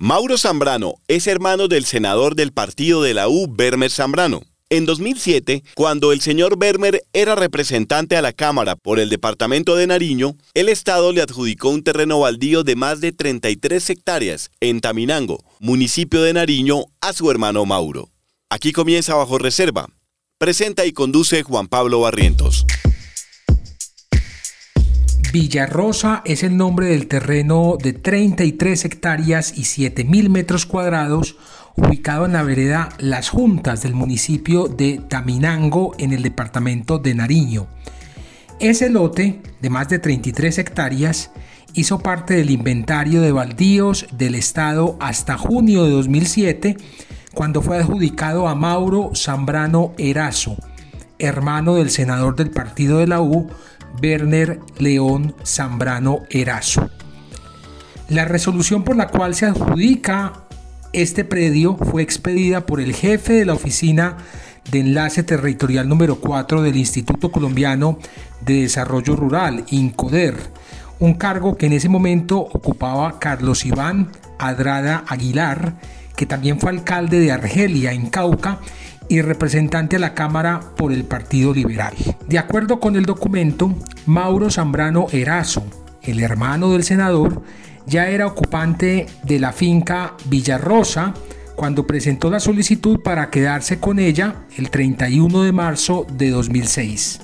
Mauro 0.00 0.36
Zambrano 0.38 0.94
es 1.06 1.28
hermano 1.28 1.68
del 1.68 1.84
senador 1.84 2.34
del 2.34 2.52
partido 2.52 3.00
de 3.00 3.14
la 3.14 3.28
U, 3.28 3.46
Bermer 3.48 3.92
Zambrano. 3.92 4.42
En 4.68 4.86
2007, 4.86 5.62
cuando 5.76 6.10
el 6.10 6.20
señor 6.20 6.58
Bermer 6.58 7.04
era 7.12 7.36
representante 7.36 8.16
a 8.16 8.22
la 8.22 8.32
Cámara 8.32 8.74
por 8.74 8.98
el 8.98 9.08
departamento 9.08 9.76
de 9.76 9.86
Nariño, 9.86 10.36
el 10.54 10.68
Estado 10.68 11.12
le 11.12 11.22
adjudicó 11.22 11.68
un 11.68 11.84
terreno 11.84 12.18
baldío 12.18 12.64
de 12.64 12.74
más 12.74 13.00
de 13.00 13.12
33 13.12 13.90
hectáreas 13.90 14.50
en 14.58 14.80
Taminango, 14.80 15.44
municipio 15.60 16.22
de 16.22 16.32
Nariño, 16.32 16.86
a 17.00 17.12
su 17.12 17.30
hermano 17.30 17.64
Mauro. 17.64 18.10
Aquí 18.50 18.72
comienza 18.72 19.14
Bajo 19.14 19.38
Reserva. 19.38 19.86
Presenta 20.38 20.86
y 20.86 20.92
conduce 20.92 21.44
Juan 21.44 21.68
Pablo 21.68 22.00
Barrientos. 22.00 22.66
Villarrosa 25.34 26.22
es 26.24 26.44
el 26.44 26.56
nombre 26.56 26.86
del 26.86 27.08
terreno 27.08 27.76
de 27.82 27.92
33 27.92 28.84
hectáreas 28.84 29.58
y 29.58 29.62
7.000 29.62 30.28
metros 30.28 30.64
cuadrados 30.64 31.34
ubicado 31.74 32.24
en 32.26 32.34
la 32.34 32.44
vereda 32.44 32.90
Las 32.98 33.30
Juntas 33.30 33.82
del 33.82 33.94
municipio 33.94 34.68
de 34.68 35.00
Taminango 35.08 35.92
en 35.98 36.12
el 36.12 36.22
departamento 36.22 37.00
de 37.00 37.16
Nariño. 37.16 37.66
Ese 38.60 38.90
lote 38.90 39.42
de 39.60 39.70
más 39.70 39.88
de 39.88 39.98
33 39.98 40.58
hectáreas 40.58 41.32
hizo 41.72 41.98
parte 41.98 42.34
del 42.34 42.50
inventario 42.50 43.20
de 43.20 43.32
baldíos 43.32 44.06
del 44.12 44.36
estado 44.36 44.96
hasta 45.00 45.36
junio 45.36 45.82
de 45.82 45.90
2007 45.90 46.76
cuando 47.34 47.60
fue 47.60 47.78
adjudicado 47.78 48.46
a 48.46 48.54
Mauro 48.54 49.10
Zambrano 49.16 49.94
Erazo, 49.98 50.56
hermano 51.18 51.74
del 51.74 51.90
senador 51.90 52.36
del 52.36 52.52
partido 52.52 52.98
de 52.98 53.08
la 53.08 53.20
U, 53.20 53.50
Werner 54.02 54.60
León 54.78 55.34
Zambrano 55.44 56.20
Erazo. 56.30 56.90
La 58.08 58.24
resolución 58.24 58.84
por 58.84 58.96
la 58.96 59.08
cual 59.08 59.34
se 59.34 59.46
adjudica 59.46 60.44
este 60.92 61.24
predio 61.24 61.76
fue 61.76 62.02
expedida 62.02 62.66
por 62.66 62.80
el 62.80 62.94
jefe 62.94 63.32
de 63.32 63.44
la 63.44 63.54
oficina 63.54 64.18
de 64.70 64.80
enlace 64.80 65.22
territorial 65.22 65.88
número 65.88 66.20
4 66.20 66.62
del 66.62 66.76
Instituto 66.76 67.30
Colombiano 67.30 67.98
de 68.42 68.62
Desarrollo 68.62 69.16
Rural, 69.16 69.64
INCODER, 69.68 70.36
un 71.00 71.14
cargo 71.14 71.56
que 71.56 71.66
en 71.66 71.72
ese 71.72 71.88
momento 71.88 72.38
ocupaba 72.38 73.18
Carlos 73.18 73.66
Iván 73.66 74.10
Adrada 74.38 75.04
Aguilar, 75.08 75.74
que 76.16 76.26
también 76.26 76.60
fue 76.60 76.70
alcalde 76.70 77.18
de 77.18 77.32
Argelia, 77.32 77.92
en 77.92 78.08
Cauca, 78.08 78.60
y 79.08 79.22
representante 79.22 79.96
a 79.96 79.98
la 80.00 80.14
Cámara 80.14 80.60
por 80.76 80.92
el 80.92 81.04
Partido 81.04 81.52
Liberal. 81.54 81.94
De 82.28 82.38
acuerdo 82.38 82.80
con 82.80 82.96
el 82.96 83.04
documento, 83.04 83.74
Mauro 84.06 84.50
Zambrano 84.50 85.06
Erazo, 85.12 85.64
el 86.02 86.22
hermano 86.22 86.70
del 86.72 86.84
senador, 86.84 87.42
ya 87.86 88.08
era 88.08 88.26
ocupante 88.26 89.06
de 89.22 89.38
la 89.38 89.52
finca 89.52 90.14
Villarrosa 90.26 91.14
cuando 91.54 91.86
presentó 91.86 92.30
la 92.30 92.40
solicitud 92.40 93.00
para 93.00 93.30
quedarse 93.30 93.78
con 93.78 93.98
ella 93.98 94.46
el 94.56 94.70
31 94.70 95.42
de 95.42 95.52
marzo 95.52 96.06
de 96.12 96.30
2006. 96.30 97.20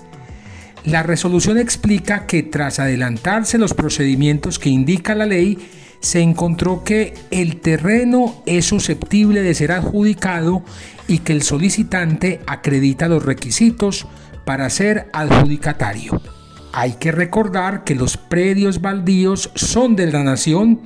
La 0.84 1.02
resolución 1.02 1.58
explica 1.58 2.26
que 2.26 2.42
tras 2.42 2.78
adelantarse 2.78 3.58
los 3.58 3.74
procedimientos 3.74 4.58
que 4.58 4.70
indica 4.70 5.14
la 5.14 5.26
ley, 5.26 5.58
se 6.00 6.20
encontró 6.20 6.82
que 6.82 7.14
el 7.30 7.60
terreno 7.60 8.42
es 8.46 8.64
susceptible 8.64 9.42
de 9.42 9.54
ser 9.54 9.72
adjudicado 9.72 10.62
y 11.06 11.18
que 11.18 11.32
el 11.32 11.42
solicitante 11.42 12.40
acredita 12.46 13.08
los 13.08 13.24
requisitos 13.24 14.06
para 14.44 14.70
ser 14.70 15.08
adjudicatario. 15.12 16.20
Hay 16.72 16.92
que 16.94 17.12
recordar 17.12 17.84
que 17.84 17.94
los 17.94 18.16
predios 18.16 18.80
baldíos 18.80 19.50
son 19.54 19.96
de 19.96 20.10
la 20.10 20.22
nación 20.22 20.80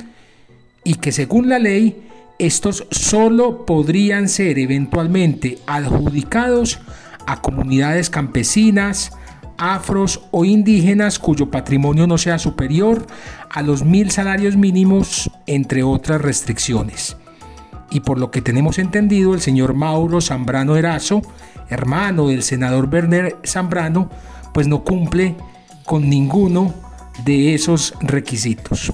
y 0.83 0.95
que 0.95 1.13
según 1.13 1.49
la 1.49 1.59
ley 1.59 2.09
estos 2.39 2.87
solo 2.91 3.65
podrían 3.65 4.29
ser 4.29 4.59
eventualmente 4.59 5.59
adjudicados 5.67 6.81
a 7.27 7.41
comunidades 7.41 8.11
campesinas, 8.11 9.13
afros 9.59 10.23
o 10.31 10.45
indígenas 10.45 11.19
cuyo 11.19 11.51
patrimonio 11.51 12.07
no 12.07 12.19
sea 12.19 12.39
superior 12.39 13.07
a 13.51 13.63
los 13.63 13.85
mil 13.85 14.11
salarios 14.11 14.57
mínimos, 14.57 15.31
entre 15.47 15.83
otras 15.83 16.21
restricciones. 16.21 17.17
Y 17.91 18.01
por 18.01 18.19
lo 18.19 18.31
que 18.31 18.43
tenemos 18.43 18.79
entendido, 18.79 19.35
el 19.35 19.41
señor 19.41 19.75
Mauro 19.75 20.21
Zambrano 20.21 20.77
Erazo, 20.77 21.23
hermano 21.69 22.29
del 22.29 22.43
senador 22.43 22.89
Werner 22.93 23.37
Zambrano, 23.45 24.11
pues 24.53 24.67
no 24.67 24.83
cumple 24.83 25.37
con 25.85 26.09
ninguno 26.09 26.75
de 27.25 27.55
esos 27.55 27.95
requisitos. 28.01 28.93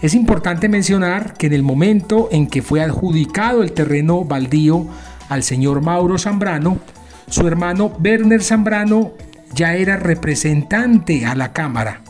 Es 0.00 0.14
importante 0.14 0.68
mencionar 0.68 1.34
que 1.34 1.46
en 1.46 1.52
el 1.52 1.62
momento 1.62 2.28
en 2.30 2.46
que 2.46 2.62
fue 2.62 2.82
adjudicado 2.82 3.62
el 3.62 3.72
terreno 3.72 4.24
baldío 4.24 4.86
al 5.28 5.42
señor 5.42 5.80
Mauro 5.80 6.18
Zambrano, 6.18 6.78
su 7.28 7.46
hermano 7.46 7.92
Werner 8.02 8.42
Zambrano 8.42 9.12
ya 9.52 9.76
era 9.76 9.96
representante 9.96 11.26
a 11.26 11.34
la 11.34 11.52
Cámara. 11.52 12.02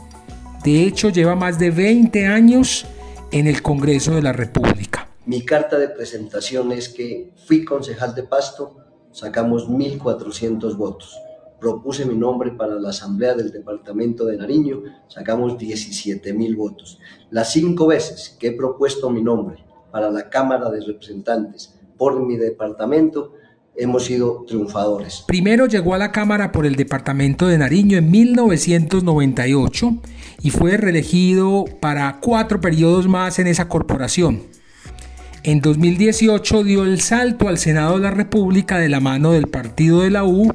De 0.65 0.83
hecho, 0.85 1.11
lleva 1.11 1.35
más 1.35 1.59
de 1.59 1.71
20 1.71 2.27
años 2.27 2.87
en 3.31 3.47
el 3.47 3.63
Congreso 3.63 4.15
de 4.15 4.23
la 4.23 4.33
República. 4.33 5.09
Mi 5.27 5.45
carta 5.45 5.79
de 5.79 5.89
presentación 5.89 6.73
es 6.73 6.89
que 6.89 7.33
fui 7.47 7.65
concejal 7.65 8.15
de 8.15 8.25
Pasto, 8.25 8.77
sacamos 9.11 9.69
1.400 9.69 10.77
votos. 10.77 11.19
Propuse 11.61 12.05
mi 12.05 12.15
nombre 12.15 12.51
para 12.51 12.75
la 12.75 12.91
Asamblea 12.91 13.35
del 13.35 13.51
Departamento 13.51 14.27
de 14.27 14.37
Nariño, 14.37 14.83
sacamos 15.09 15.55
17.000 15.55 16.57
votos. 16.57 16.99
Las 17.31 17.53
cinco 17.53 17.87
veces 17.87 18.37
que 18.39 18.49
he 18.49 18.53
propuesto 18.53 19.11
mi 19.11 19.23
nombre 19.23 19.65
para 19.91 20.11
la 20.11 20.29
Cámara 20.29 20.71
de 20.71 20.81
Representantes 20.81 21.75
por 21.97 22.21
mi 22.21 22.37
departamento, 22.37 23.33
hemos 23.77 24.05
sido 24.05 24.45
triunfadores. 24.47 25.25
Primero 25.27 25.67
llegó 25.67 25.95
a 25.95 25.99
la 25.99 26.13
Cámara 26.13 26.53
por 26.53 26.67
el 26.67 26.77
departamento 26.77 27.47
de 27.47 27.59
Nariño 27.59 27.99
en 27.99 28.11
1998 28.11 29.97
y 30.43 30.51
fue 30.51 30.77
reelegido 30.77 31.65
para 31.81 32.21
cuatro 32.21 32.61
periodos 32.61 33.09
más 33.09 33.39
en 33.39 33.47
esa 33.47 33.69
corporación. 33.69 34.43
En 35.43 35.61
2018 35.61 36.65
dio 36.65 36.85
el 36.85 37.01
salto 37.01 37.49
al 37.49 37.59
Senado 37.59 37.97
de 37.97 38.03
la 38.03 38.11
República 38.11 38.79
de 38.79 38.89
la 38.89 39.01
mano 39.01 39.33
del 39.33 39.49
partido 39.49 40.01
de 40.01 40.11
la 40.11 40.25
U, 40.25 40.55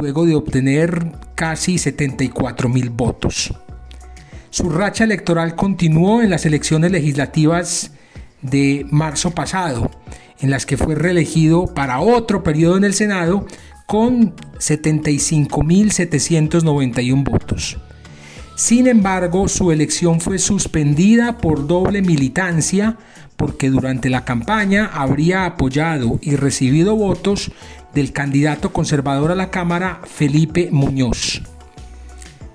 luego 0.00 0.26
de 0.26 0.36
obtener 0.36 1.12
casi 1.34 1.78
74 1.78 2.68
mil 2.68 2.90
votos. 2.90 3.52
Su 4.50 4.70
racha 4.70 5.04
electoral 5.04 5.54
continuó 5.54 6.22
en 6.22 6.30
las 6.30 6.46
elecciones 6.46 6.92
legislativas 6.92 7.92
de 8.42 8.86
marzo 8.90 9.32
pasado 9.32 9.90
en 10.40 10.50
las 10.50 10.66
que 10.66 10.76
fue 10.76 10.94
reelegido 10.94 11.66
para 11.66 12.00
otro 12.00 12.42
periodo 12.42 12.76
en 12.76 12.84
el 12.84 12.94
Senado 12.94 13.46
con 13.86 14.34
75.791 14.58 17.24
votos. 17.24 17.78
Sin 18.56 18.86
embargo, 18.86 19.48
su 19.48 19.70
elección 19.70 20.20
fue 20.20 20.38
suspendida 20.38 21.38
por 21.38 21.66
doble 21.66 22.02
militancia 22.02 22.96
porque 23.36 23.68
durante 23.68 24.08
la 24.08 24.24
campaña 24.24 24.90
habría 24.92 25.44
apoyado 25.44 26.18
y 26.22 26.36
recibido 26.36 26.96
votos 26.96 27.52
del 27.94 28.12
candidato 28.12 28.72
conservador 28.72 29.30
a 29.30 29.34
la 29.34 29.50
Cámara, 29.50 30.00
Felipe 30.04 30.70
Muñoz. 30.72 31.42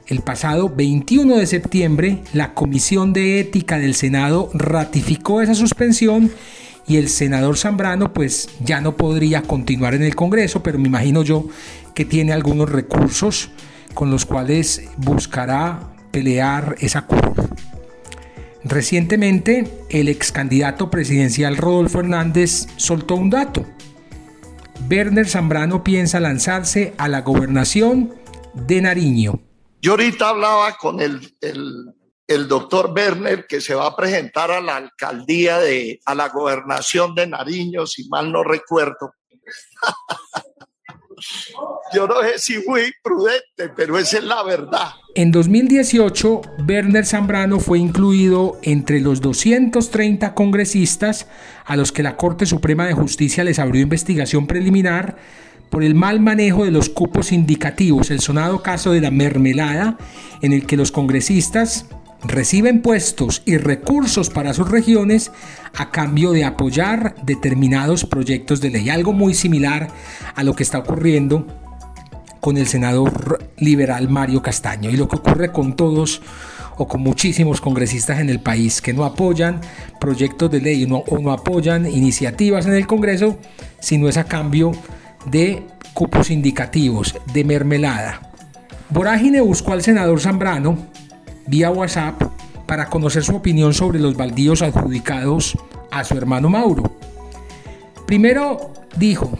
El 0.07 0.21
pasado 0.21 0.69
21 0.69 1.37
de 1.37 1.47
septiembre, 1.47 2.23
la 2.33 2.53
Comisión 2.53 3.13
de 3.13 3.39
Ética 3.39 3.77
del 3.77 3.95
Senado 3.95 4.49
ratificó 4.53 5.41
esa 5.41 5.55
suspensión 5.55 6.31
y 6.87 6.97
el 6.97 7.09
senador 7.09 7.57
Zambrano 7.57 8.13
pues 8.13 8.49
ya 8.59 8.81
no 8.81 8.97
podría 8.97 9.41
continuar 9.43 9.93
en 9.93 10.03
el 10.03 10.15
Congreso, 10.15 10.63
pero 10.63 10.79
me 10.79 10.87
imagino 10.87 11.23
yo 11.23 11.47
que 11.93 12.05
tiene 12.05 12.33
algunos 12.33 12.69
recursos 12.69 13.51
con 13.93 14.09
los 14.09 14.25
cuales 14.25 14.89
buscará 14.97 15.93
pelear 16.11 16.75
esa 16.79 17.05
curva. 17.05 17.45
Recientemente, 18.63 19.85
el 19.89 20.07
ex 20.07 20.31
candidato 20.31 20.89
presidencial 20.91 21.57
Rodolfo 21.57 21.99
Hernández 21.99 22.67
soltó 22.77 23.15
un 23.15 23.29
dato. 23.29 23.65
Werner 24.89 25.27
Zambrano 25.27 25.83
piensa 25.83 26.19
lanzarse 26.19 26.93
a 26.97 27.07
la 27.07 27.21
gobernación 27.21 28.13
de 28.53 28.81
Nariño. 28.81 29.39
Yo 29.81 29.91
ahorita 29.91 30.29
hablaba 30.29 30.77
con 30.77 30.99
el 30.99 31.33
el 31.41 31.93
doctor 32.47 32.91
Werner, 32.95 33.45
que 33.47 33.61
se 33.61 33.75
va 33.75 33.87
a 33.87 33.95
presentar 33.95 34.51
a 34.51 34.61
la 34.61 34.77
alcaldía 34.77 35.59
de, 35.59 35.99
a 36.05 36.15
la 36.15 36.29
gobernación 36.29 37.15
de 37.15 37.27
Nariño, 37.27 37.85
si 37.85 38.07
mal 38.09 38.31
no 38.31 38.43
recuerdo. 38.43 39.13
Yo 41.93 42.07
no 42.07 42.21
sé 42.21 42.39
si 42.39 42.61
fui 42.61 42.91
prudente, 43.03 43.69
pero 43.75 43.97
esa 43.97 44.17
es 44.17 44.23
la 44.23 44.43
verdad. 44.43 44.91
En 45.13 45.31
2018, 45.31 46.41
Werner 46.67 47.05
Zambrano 47.05 47.59
fue 47.59 47.79
incluido 47.79 48.57
entre 48.63 49.01
los 49.01 49.21
230 49.21 50.33
congresistas 50.33 51.27
a 51.65 51.75
los 51.75 51.91
que 51.91 52.03
la 52.03 52.17
Corte 52.17 52.45
Suprema 52.45 52.87
de 52.87 52.93
Justicia 52.93 53.43
les 53.43 53.59
abrió 53.59 53.81
investigación 53.81 54.47
preliminar 54.47 55.17
por 55.69 55.83
el 55.83 55.95
mal 55.95 56.19
manejo 56.19 56.65
de 56.65 56.71
los 56.71 56.89
cupos 56.89 57.31
indicativos, 57.31 58.11
el 58.11 58.19
sonado 58.19 58.61
caso 58.61 58.91
de 58.91 59.01
la 59.01 59.11
mermelada, 59.11 59.97
en 60.41 60.53
el 60.53 60.65
que 60.65 60.77
los 60.77 60.91
congresistas 60.91 61.85
reciben 62.23 62.81
puestos 62.81 63.41
y 63.45 63.57
recursos 63.57 64.29
para 64.29 64.53
sus 64.53 64.69
regiones 64.69 65.31
a 65.75 65.91
cambio 65.91 66.31
de 66.31 66.45
apoyar 66.45 67.15
determinados 67.23 68.05
proyectos 68.05 68.61
de 68.61 68.69
ley. 68.69 68.89
Algo 68.89 69.13
muy 69.13 69.33
similar 69.33 69.89
a 70.35 70.43
lo 70.43 70.55
que 70.55 70.63
está 70.63 70.79
ocurriendo 70.79 71.47
con 72.39 72.57
el 72.57 72.67
senador 72.67 73.39
liberal 73.57 74.09
Mario 74.09 74.41
Castaño 74.41 74.89
y 74.89 74.97
lo 74.97 75.07
que 75.07 75.17
ocurre 75.17 75.51
con 75.51 75.75
todos 75.75 76.21
o 76.77 76.87
con 76.87 77.01
muchísimos 77.01 77.61
congresistas 77.61 78.19
en 78.19 78.29
el 78.29 78.39
país 78.39 78.81
que 78.81 78.93
no 78.93 79.05
apoyan 79.05 79.61
proyectos 79.99 80.49
de 80.49 80.61
ley 80.61 80.83
o 80.85 81.19
no 81.19 81.31
apoyan 81.31 81.85
iniciativas 81.85 82.65
en 82.65 82.73
el 82.73 82.87
Congreso, 82.87 83.37
sino 83.79 84.09
es 84.09 84.17
a 84.17 84.23
cambio 84.23 84.71
de 85.25 85.63
cupos 85.93 86.31
indicativos, 86.31 87.15
de 87.33 87.43
mermelada. 87.43 88.31
Vorágine 88.89 89.41
buscó 89.41 89.73
al 89.73 89.83
senador 89.83 90.19
Zambrano 90.19 90.77
vía 91.47 91.69
WhatsApp 91.69 92.21
para 92.65 92.87
conocer 92.87 93.23
su 93.23 93.35
opinión 93.35 93.73
sobre 93.73 93.99
los 93.99 94.15
baldíos 94.15 94.61
adjudicados 94.61 95.57
a 95.91 96.03
su 96.03 96.15
hermano 96.15 96.49
Mauro. 96.49 96.95
Primero 98.05 98.71
dijo, 98.97 99.37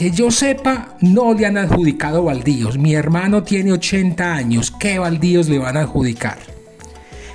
que 0.00 0.10
yo 0.10 0.30
sepa, 0.30 0.96
no 1.02 1.34
le 1.34 1.44
han 1.44 1.58
adjudicado 1.58 2.24
baldíos. 2.24 2.78
Mi 2.78 2.94
hermano 2.94 3.42
tiene 3.42 3.70
80 3.70 4.32
años. 4.32 4.70
¿Qué 4.70 4.98
baldíos 4.98 5.50
le 5.50 5.58
van 5.58 5.76
a 5.76 5.80
adjudicar? 5.80 6.38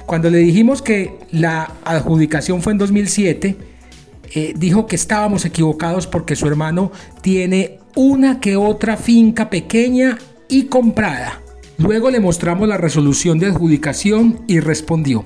Cuando 0.07 0.31
le 0.31 0.39
dijimos 0.39 0.81
que 0.81 1.13
la 1.30 1.71
adjudicación 1.83 2.63
fue 2.63 2.71
en 2.71 2.80
2007, 2.80 3.57
eh, 4.33 4.53
dijo 4.57 4.88
que 4.88 4.95
estábamos 4.95 5.45
equivocados 5.45 6.07
porque 6.07 6.36
su 6.36 6.48
hermano 6.48 6.91
tiene 7.21 7.77
una 7.94 8.39
que 8.39 8.57
otra 8.57 8.98
finca 8.98 9.48
pequeña 9.51 10.18
y 10.50 10.63
comprada. 10.63 11.44
Luego 11.77 12.10
le 12.10 12.19
mostramos 12.19 12.68
la 12.68 12.77
resolución 12.77 13.38
de 13.39 13.48
adjudicación 13.48 14.42
y 14.48 14.60
respondió, 14.60 15.25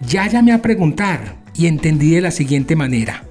ya 0.00 0.26
llamé 0.26 0.52
a 0.52 0.62
preguntar 0.62 1.36
y 1.54 1.66
entendí 1.66 2.10
de 2.10 2.22
la 2.22 2.30
siguiente 2.30 2.74
manera. 2.76 3.24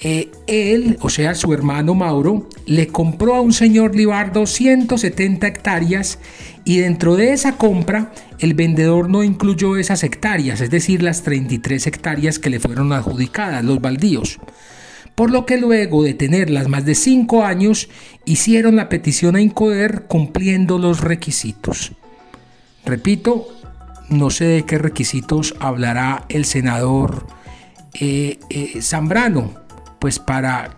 Eh, 0.00 0.30
él, 0.46 0.98
o 1.00 1.08
sea, 1.08 1.34
su 1.34 1.52
hermano 1.54 1.94
Mauro, 1.94 2.48
le 2.66 2.88
compró 2.88 3.34
a 3.34 3.40
un 3.40 3.52
señor 3.52 3.94
Libardo 3.94 4.46
170 4.46 5.46
hectáreas 5.46 6.18
y 6.64 6.78
dentro 6.78 7.16
de 7.16 7.32
esa 7.32 7.56
compra 7.56 8.12
el 8.38 8.54
vendedor 8.54 9.08
no 9.08 9.22
incluyó 9.22 9.76
esas 9.76 10.02
hectáreas, 10.02 10.60
es 10.60 10.70
decir, 10.70 11.02
las 11.02 11.22
33 11.22 11.86
hectáreas 11.86 12.38
que 12.38 12.50
le 12.50 12.60
fueron 12.60 12.92
adjudicadas, 12.92 13.64
los 13.64 13.80
baldíos. 13.80 14.40
Por 15.14 15.30
lo 15.30 15.46
que 15.46 15.58
luego 15.58 16.02
de 16.02 16.14
tenerlas 16.14 16.68
más 16.68 16.84
de 16.84 16.94
5 16.94 17.44
años, 17.44 17.88
hicieron 18.24 18.76
la 18.76 18.88
petición 18.88 19.36
a 19.36 19.40
Incoder 19.40 20.04
cumpliendo 20.08 20.78
los 20.78 21.00
requisitos. 21.00 21.92
Repito, 22.84 23.48
no 24.08 24.30
sé 24.30 24.44
de 24.44 24.62
qué 24.64 24.78
requisitos 24.78 25.54
hablará 25.60 26.24
el 26.28 26.44
senador 26.44 27.26
eh, 27.94 28.38
eh, 28.50 28.82
Zambrano 28.82 29.64
pues 30.04 30.18
para 30.18 30.76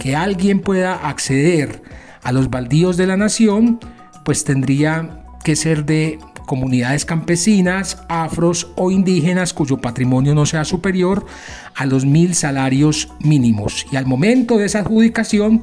que 0.00 0.16
alguien 0.16 0.60
pueda 0.60 1.08
acceder 1.08 1.80
a 2.24 2.32
los 2.32 2.50
baldíos 2.50 2.96
de 2.96 3.06
la 3.06 3.16
nación, 3.16 3.78
pues 4.24 4.42
tendría 4.42 5.24
que 5.44 5.54
ser 5.54 5.84
de 5.84 6.18
comunidades 6.46 7.04
campesinas, 7.04 7.98
afros 8.08 8.68
o 8.76 8.90
indígenas 8.90 9.52
cuyo 9.52 9.78
patrimonio 9.78 10.34
no 10.34 10.46
sea 10.46 10.64
superior 10.64 11.26
a 11.74 11.86
los 11.86 12.04
mil 12.04 12.34
salarios 12.34 13.08
mínimos. 13.20 13.86
Y 13.90 13.96
al 13.96 14.06
momento 14.06 14.58
de 14.58 14.66
esa 14.66 14.80
adjudicación, 14.80 15.62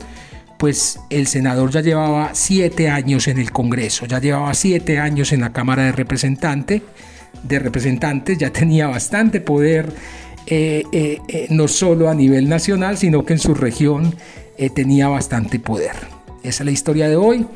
pues 0.57 0.99
el 1.09 1.27
senador 1.27 1.71
ya 1.71 1.81
llevaba 1.81 2.31
siete 2.33 2.89
años 2.89 3.27
en 3.27 3.39
el 3.39 3.51
Congreso, 3.51 4.05
ya 4.05 4.19
llevaba 4.19 4.53
siete 4.53 4.99
años 4.99 5.31
en 5.31 5.41
la 5.41 5.51
Cámara 5.51 5.83
de 5.83 5.91
Representantes, 5.91 6.81
de 7.43 7.59
Representantes, 7.59 8.37
ya 8.37 8.51
tenía 8.51 8.87
bastante 8.87 9.41
poder 9.41 9.91
eh, 10.47 10.83
eh, 10.91 11.19
eh, 11.27 11.47
no 11.49 11.67
solo 11.67 12.09
a 12.09 12.15
nivel 12.15 12.49
nacional, 12.49 12.97
sino 12.97 13.25
que 13.25 13.33
en 13.33 13.39
su 13.39 13.53
región 13.53 14.15
tenía 14.75 15.07
bastante 15.07 15.57
poder. 15.59 15.93
Esa 16.43 16.61
es 16.61 16.65
la 16.65 16.71
historia 16.71 17.09
de 17.09 17.15
hoy. 17.15 17.47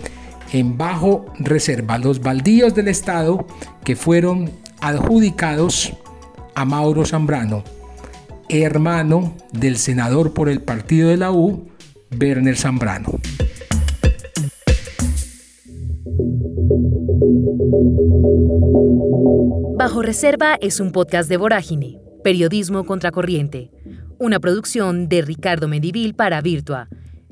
En 0.51 0.77
bajo 0.77 1.25
reserva, 1.39 1.97
los 1.97 2.21
baldíos 2.21 2.73
del 2.75 2.87
Estado 2.87 3.45
que 3.83 3.95
fueron 3.95 4.51
adjudicados 4.79 5.93
a 6.53 6.65
Mauro 6.65 7.05
Zambrano, 7.05 7.63
hermano 8.49 9.35
del 9.51 9.77
senador 9.77 10.33
por 10.33 10.49
el 10.49 10.61
partido 10.61 11.09
de 11.09 11.17
la 11.17 11.31
U, 11.31 11.67
Werner 12.19 12.57
Zambrano. 12.57 13.19
Bajo 19.77 20.01
Reserva 20.01 20.55
es 20.61 20.79
un 20.79 20.91
podcast 20.91 21.29
de 21.29 21.37
Vorágine 21.37 21.99
Periodismo 22.23 22.85
Contracorriente, 22.85 23.69
una 24.17 24.39
producción 24.39 25.09
de 25.09 25.21
Ricardo 25.21 25.67
Medivil 25.67 26.15
para 26.15 26.41
Virtua. 26.41 26.87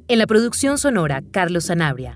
En 0.07 0.19
la 0.19 0.27
producción 0.27 0.77
sonora, 0.77 1.23
Carlos 1.31 1.63
Sanabria. 1.63 2.15